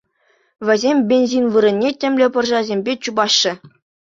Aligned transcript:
Вӗсем 0.67 0.97
бензин 1.11 1.45
вырӑнне 1.55 1.89
темӗнле 2.05 2.27
пӑрҫасемпе 2.39 2.93
чупаҫҫӗ. 3.03 3.53